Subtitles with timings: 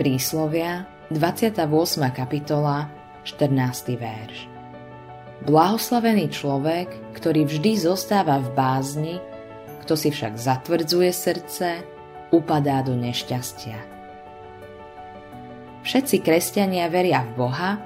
[0.00, 1.68] Príslovia, 28.
[2.16, 2.88] kapitola,
[3.28, 4.00] 14.
[4.00, 4.48] verš.
[5.44, 9.20] Blahoslavený človek, ktorý vždy zostáva v bázni,
[9.84, 11.84] kto si však zatvrdzuje srdce,
[12.32, 13.76] upadá do nešťastia.
[15.84, 17.76] Všetci kresťania veria v Boha,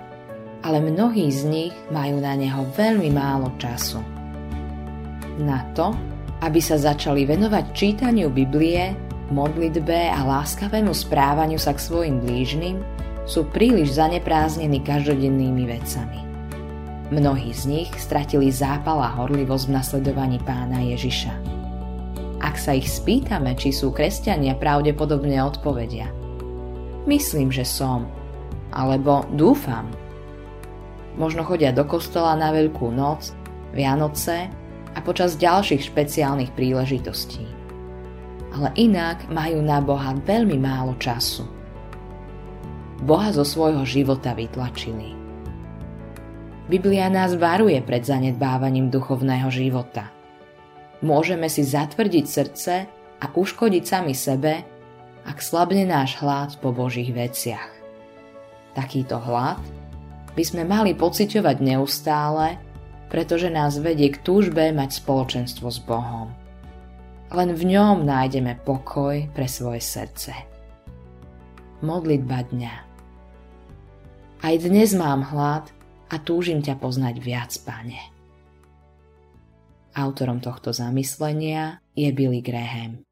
[0.63, 3.99] ale mnohí z nich majú na Neho veľmi málo času.
[5.43, 5.91] Na to,
[6.47, 8.95] aby sa začali venovať čítaniu Biblie,
[9.35, 12.79] modlitbe a láskavému správaniu sa k svojim blížnym
[13.27, 16.21] sú príliš zanepráznení každodennými vecami.
[17.11, 21.35] Mnohí z nich stratili zápal a horlivosť v nasledovaní pána Ježiša.
[22.39, 26.07] Ak sa ich spýtame, či sú kresťania, pravdepodobne odpovedia.
[27.09, 28.07] Myslím, že som.
[28.71, 29.91] Alebo dúfam.
[31.19, 33.35] Možno chodia do kostola na Veľkú noc,
[33.75, 34.47] Vianoce
[34.95, 37.64] a počas ďalších špeciálnych príležitostí
[38.55, 41.43] ale inak majú na Boha veľmi málo času.
[43.03, 45.13] Boha zo svojho života vytlačili.
[46.71, 50.09] Biblia nás varuje pred zanedbávaním duchovného života.
[51.05, 52.75] Môžeme si zatvrdiť srdce
[53.21, 54.65] a uškodiť sami sebe,
[55.29, 57.69] ak slabne náš hlad po Božích veciach.
[58.73, 59.61] Takýto hlad
[60.33, 62.57] by sme mali pociťovať neustále,
[63.13, 66.44] pretože nás vedie k túžbe mať spoločenstvo s Bohom.
[67.35, 70.31] Len v ňom nájdeme pokoj pre svoje srdce.
[71.83, 72.75] Modlitba dňa
[74.39, 75.67] Aj dnes mám hlad
[76.15, 77.99] a túžim ťa poznať viac, pane.
[79.99, 83.03] Autorom tohto zamyslenia je Billy Graham.